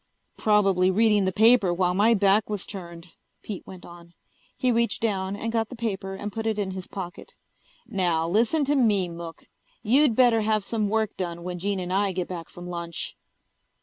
[0.35, 3.09] "Probably reading the paper while my back was turned,"
[3.43, 4.15] Pete went on.
[4.57, 7.35] He reached down and got the paper and put it in his pocket.
[7.85, 9.45] "Now, listen to me, Mook.
[9.83, 13.15] You'd better have some work done when Jean and I get back from lunch!"